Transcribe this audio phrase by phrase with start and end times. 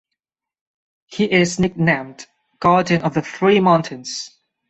[1.05, 2.25] He is nicknamed
[2.59, 4.31] "Guardian of the Three Mountains".